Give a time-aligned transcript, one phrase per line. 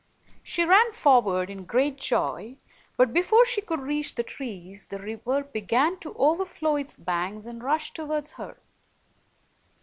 [0.41, 2.57] She ran forward in great joy,
[2.97, 7.61] but before she could reach the trees, the river began to overflow its banks and
[7.63, 8.57] rush toward her.